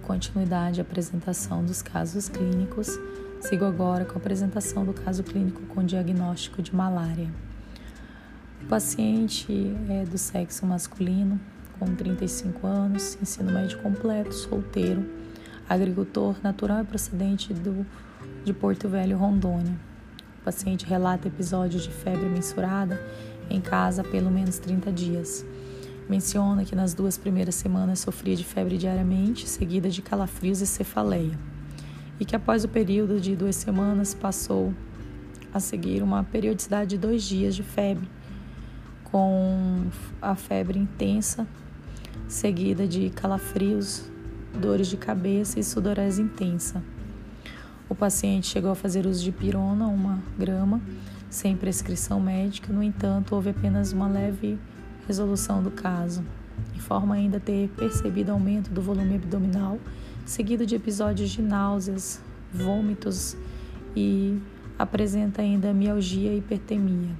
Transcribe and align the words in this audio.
continuidade 0.00 0.80
à 0.80 0.82
apresentação 0.82 1.64
dos 1.64 1.80
casos 1.80 2.28
clínicos, 2.28 2.98
sigo 3.40 3.64
agora 3.64 4.04
com 4.04 4.14
a 4.14 4.16
apresentação 4.16 4.84
do 4.84 4.92
caso 4.92 5.22
clínico 5.22 5.62
com 5.62 5.84
diagnóstico 5.84 6.60
de 6.60 6.74
malária. 6.74 7.28
O 8.62 8.66
paciente 8.66 9.74
é 9.88 10.04
do 10.04 10.18
sexo 10.18 10.66
masculino, 10.66 11.40
com 11.78 11.94
35 11.94 12.66
anos, 12.66 13.16
ensino 13.22 13.52
médio 13.52 13.78
completo, 13.78 14.34
solteiro, 14.34 15.06
agricultor 15.68 16.36
natural 16.42 16.82
e 16.82 16.84
procedente 16.84 17.54
do, 17.54 17.86
de 18.44 18.52
Porto 18.52 18.88
Velho, 18.88 19.16
Rondônia. 19.16 19.74
O 20.40 20.44
paciente 20.44 20.84
relata 20.84 21.28
episódios 21.28 21.84
de 21.84 21.90
febre 21.90 22.28
mensurada 22.28 23.00
em 23.48 23.60
casa 23.60 24.02
há 24.02 24.04
pelo 24.04 24.30
menos 24.30 24.58
30 24.58 24.90
dias. 24.92 25.44
Menciona 26.08 26.64
que 26.64 26.76
nas 26.76 26.94
duas 26.94 27.18
primeiras 27.18 27.56
semanas 27.56 27.98
sofria 27.98 28.36
de 28.36 28.44
febre 28.44 28.78
diariamente, 28.78 29.48
seguida 29.48 29.88
de 29.88 30.00
calafrios 30.00 30.60
e 30.60 30.66
cefaleia, 30.66 31.36
e 32.20 32.24
que 32.24 32.36
após 32.36 32.62
o 32.62 32.68
período 32.68 33.20
de 33.20 33.34
duas 33.34 33.56
semanas 33.56 34.14
passou 34.14 34.72
a 35.52 35.58
seguir 35.58 36.02
uma 36.02 36.22
periodicidade 36.22 36.90
de 36.90 36.98
dois 36.98 37.22
dias 37.24 37.56
de 37.56 37.62
febre 37.62 38.08
com 39.04 39.86
a 40.20 40.34
febre 40.34 40.78
intensa, 40.78 41.46
seguida 42.28 42.86
de 42.86 43.10
calafrios, 43.10 44.10
dores 44.60 44.88
de 44.88 44.96
cabeça 44.96 45.58
e 45.58 45.64
sudorese 45.64 46.22
intensa. 46.22 46.82
O 47.88 47.94
paciente 47.94 48.46
chegou 48.46 48.70
a 48.70 48.74
fazer 48.74 49.06
uso 49.06 49.22
de 49.22 49.32
pirona, 49.32 49.86
uma 49.86 50.20
grama, 50.38 50.80
sem 51.30 51.56
prescrição 51.56 52.20
médica, 52.20 52.72
no 52.72 52.82
entanto, 52.82 53.34
houve 53.34 53.50
apenas 53.50 53.92
uma 53.92 54.08
leve 54.08 54.58
resolução 55.06 55.62
do 55.62 55.70
caso. 55.70 56.24
Informa 56.74 57.14
ainda 57.14 57.38
ter 57.38 57.68
percebido 57.70 58.32
aumento 58.32 58.70
do 58.70 58.80
volume 58.80 59.16
abdominal, 59.16 59.78
seguido 60.24 60.66
de 60.66 60.74
episódios 60.74 61.30
de 61.30 61.42
náuseas, 61.42 62.20
vômitos 62.52 63.36
e 63.94 64.38
apresenta 64.78 65.42
ainda 65.42 65.72
mialgia 65.72 66.32
e 66.32 66.38
hipertemia. 66.38 67.14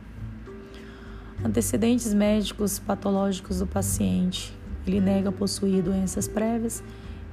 Antecedentes 1.44 2.12
médicos 2.12 2.78
patológicos 2.78 3.58
do 3.58 3.66
paciente. 3.66 4.54
Ele 4.86 5.00
nega 5.00 5.32
possuir 5.32 5.82
doenças 5.82 6.28
prévias, 6.28 6.82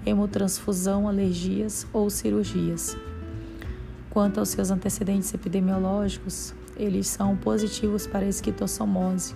hemotransfusão, 0.05 1.07
alergias 1.07 1.88
ou 1.93 2.09
cirurgias. 2.09 2.97
Quanto 4.09 4.39
aos 4.39 4.49
seus 4.49 4.71
antecedentes 4.71 5.33
epidemiológicos, 5.33 6.53
eles 6.75 7.07
são 7.07 7.35
positivos 7.35 8.05
para 8.07 8.25
esquistossomose, 8.25 9.35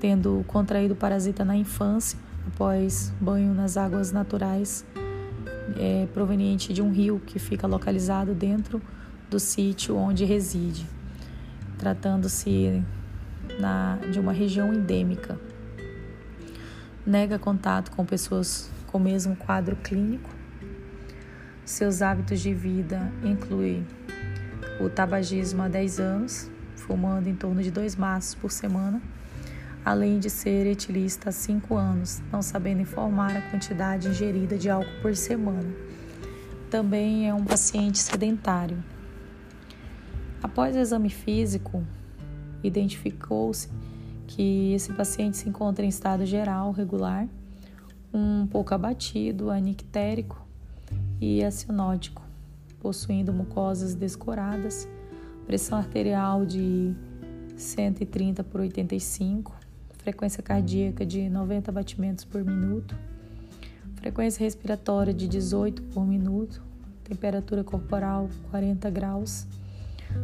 tendo 0.00 0.42
contraído 0.46 0.96
parasita 0.96 1.44
na 1.44 1.54
infância 1.54 2.18
após 2.46 3.12
banho 3.20 3.54
nas 3.54 3.76
águas 3.76 4.10
naturais 4.10 4.84
é, 5.78 6.08
proveniente 6.12 6.72
de 6.72 6.82
um 6.82 6.90
rio 6.90 7.20
que 7.24 7.38
fica 7.38 7.66
localizado 7.66 8.34
dentro 8.34 8.80
do 9.28 9.38
sítio 9.38 9.96
onde 9.96 10.24
reside, 10.24 10.86
tratando-se 11.78 12.82
de 14.10 14.18
uma 14.18 14.32
região 14.32 14.72
endêmica. 14.72 15.38
Nega 17.06 17.38
contato 17.38 17.90
com 17.92 18.04
pessoas 18.04 18.70
com 18.86 18.98
o 18.98 19.00
mesmo 19.00 19.36
quadro 19.36 19.76
clínico. 19.76 20.30
Seus 21.64 22.02
hábitos 22.02 22.40
de 22.40 22.52
vida 22.52 23.12
incluem 23.22 23.86
o 24.80 24.88
tabagismo 24.88 25.62
há 25.62 25.68
10 25.68 26.00
anos, 26.00 26.50
fumando 26.76 27.28
em 27.28 27.34
torno 27.34 27.62
de 27.62 27.70
dois 27.70 27.94
maços 27.94 28.34
por 28.34 28.50
semana, 28.50 29.00
além 29.84 30.18
de 30.18 30.28
ser 30.28 30.66
etilista 30.66 31.30
há 31.30 31.32
5 31.32 31.76
anos, 31.76 32.20
não 32.30 32.42
sabendo 32.42 32.82
informar 32.82 33.36
a 33.36 33.42
quantidade 33.50 34.08
ingerida 34.08 34.58
de 34.58 34.68
álcool 34.68 34.90
por 35.00 35.16
semana. 35.16 35.68
Também 36.70 37.28
é 37.28 37.34
um 37.34 37.44
paciente 37.44 37.98
sedentário. 37.98 38.82
Após 40.42 40.76
o 40.76 40.78
exame 40.78 41.10
físico, 41.10 41.84
identificou-se 42.62 43.68
que 44.26 44.72
esse 44.72 44.92
paciente 44.92 45.36
se 45.36 45.48
encontra 45.48 45.84
em 45.84 45.88
estado 45.88 46.24
geral 46.24 46.70
regular, 46.70 47.28
um 48.12 48.46
pouco 48.46 48.74
abatido, 48.74 49.50
anictérico 49.50 50.46
e 51.20 51.42
acinótico, 51.44 52.22
possuindo 52.80 53.32
mucosas 53.32 53.94
descoradas, 53.94 54.88
pressão 55.46 55.78
arterial 55.78 56.46
de 56.46 56.94
130 57.56 58.42
por 58.44 58.60
85, 58.60 59.59
frequência 60.02 60.42
cardíaca 60.42 61.04
de 61.04 61.28
90 61.28 61.70
batimentos 61.70 62.24
por 62.24 62.44
minuto, 62.44 62.96
frequência 63.96 64.42
respiratória 64.42 65.12
de 65.12 65.28
18 65.28 65.82
por 65.82 66.06
minuto, 66.06 66.62
temperatura 67.04 67.62
corporal 67.62 68.28
40 68.50 68.88
graus 68.90 69.46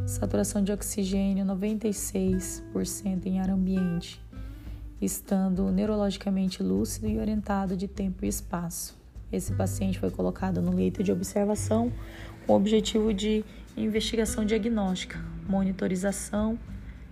saturação 0.07 0.63
de 0.63 0.73
oxigênio 0.73 1.45
96% 1.45 3.27
em 3.27 3.41
ar 3.41 3.51
ambiente, 3.51 4.21
estando 5.01 5.71
neurologicamente 5.71 6.63
lúcido 6.63 7.09
e 7.09 7.19
orientado 7.19 7.77
de 7.77 7.87
tempo 7.87 8.25
e 8.25 8.29
espaço. 8.29 8.97
Esse 9.31 9.53
paciente 9.53 9.99
foi 9.99 10.11
colocado 10.11 10.63
no 10.63 10.73
leito 10.73 11.03
de 11.03 11.13
observação 11.13 11.93
com 12.47 12.53
o 12.53 12.57
objetivo 12.57 13.13
de 13.13 13.45
investigação 13.77 14.45
diagnóstica, 14.45 15.19
monitorização, 15.49 16.59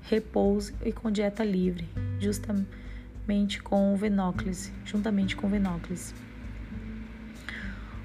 repouso 0.02 0.72
e 0.84 0.92
com 0.92 1.10
dieta 1.10 1.44
livre, 1.44 1.88
justamente 2.24 3.62
com 3.62 3.94
venóclise, 3.96 4.72
juntamente 4.84 5.36
com 5.36 5.48
venóclise. 5.48 6.14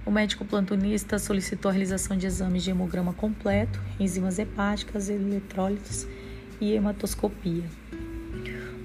O 0.05 0.11
médico 0.11 0.43
plantonista 0.43 1.19
solicitou 1.19 1.69
a 1.69 1.71
realização 1.71 2.17
de 2.17 2.25
exames 2.25 2.63
de 2.63 2.71
hemograma 2.71 3.13
completo, 3.13 3.79
enzimas 3.99 4.39
hepáticas, 4.39 5.09
eletrólitos 5.09 6.07
e 6.59 6.73
hematoscopia. 6.73 7.63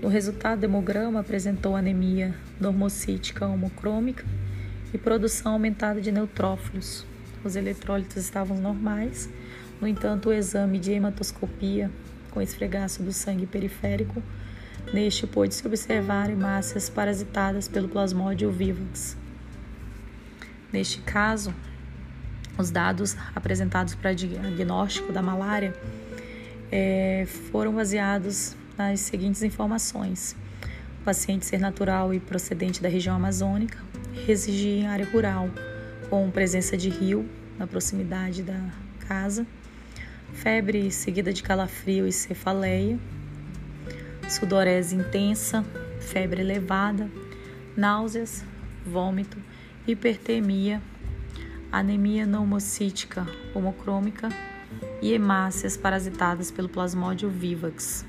No 0.02 0.08
resultado, 0.08 0.62
o 0.62 0.64
hemograma 0.66 1.20
apresentou 1.20 1.74
anemia 1.74 2.34
normocítica 2.60 3.46
homocrômica 3.46 4.24
e 4.92 4.98
produção 4.98 5.52
aumentada 5.52 6.00
de 6.00 6.12
neutrófilos. 6.12 7.06
Os 7.42 7.56
eletrólitos 7.56 8.16
estavam 8.16 8.58
normais, 8.58 9.30
no 9.80 9.88
entanto, 9.88 10.28
o 10.28 10.32
exame 10.32 10.78
de 10.78 10.92
hematoscopia 10.92 11.90
com 12.30 12.42
esfregaço 12.42 13.02
do 13.02 13.12
sangue 13.12 13.46
periférico, 13.46 14.22
neste 14.92 15.26
pôde-se 15.26 15.66
observar 15.66 16.30
hemácias 16.30 16.88
parasitadas 16.88 17.68
pelo 17.68 17.88
plasmódio 17.88 18.50
vivax. 18.50 19.16
Neste 20.72 21.00
caso, 21.00 21.54
os 22.58 22.70
dados 22.70 23.16
apresentados 23.34 23.94
para 23.94 24.12
diagnóstico 24.12 25.12
da 25.12 25.22
malária 25.22 25.74
é, 26.70 27.26
foram 27.50 27.72
baseados 27.74 28.56
nas 28.76 29.00
seguintes 29.00 29.42
informações: 29.42 30.36
o 31.00 31.04
paciente 31.04 31.46
ser 31.46 31.58
natural 31.58 32.12
e 32.12 32.20
procedente 32.20 32.82
da 32.82 32.88
região 32.88 33.14
amazônica, 33.14 33.78
residir 34.26 34.80
em 34.82 34.86
área 34.86 35.06
rural, 35.06 35.48
com 36.10 36.30
presença 36.30 36.76
de 36.76 36.88
rio 36.88 37.28
na 37.58 37.66
proximidade 37.66 38.42
da 38.42 38.60
casa, 39.06 39.46
febre 40.32 40.90
seguida 40.90 41.32
de 41.32 41.42
calafrio 41.42 42.06
e 42.06 42.12
cefaleia, 42.12 42.98
sudorese 44.28 44.94
intensa, 44.94 45.64
febre 46.00 46.40
elevada, 46.40 47.10
náuseas, 47.76 48.44
vômito 48.86 49.36
hipertermia, 49.86 50.80
anemia 51.70 52.26
pneumocítica 52.26 53.26
homocrômica 53.54 54.28
e 55.02 55.12
hemácias 55.12 55.76
parasitadas 55.76 56.50
pelo 56.50 56.68
Plasmodium 56.68 57.30
vivax. 57.30 58.06